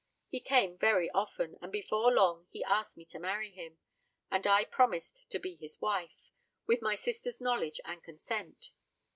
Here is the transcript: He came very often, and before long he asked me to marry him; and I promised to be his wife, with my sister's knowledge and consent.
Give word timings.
He 0.29 0.39
came 0.39 0.79
very 0.79 1.11
often, 1.11 1.59
and 1.61 1.71
before 1.71 2.11
long 2.11 2.47
he 2.49 2.63
asked 2.63 2.97
me 2.97 3.05
to 3.05 3.19
marry 3.19 3.51
him; 3.51 3.77
and 4.31 4.47
I 4.47 4.65
promised 4.65 5.29
to 5.29 5.37
be 5.37 5.53
his 5.57 5.79
wife, 5.79 6.31
with 6.65 6.81
my 6.81 6.95
sister's 6.95 7.39
knowledge 7.39 7.79
and 7.85 8.01
consent. 8.01 8.71